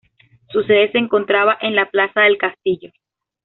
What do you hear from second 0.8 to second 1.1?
se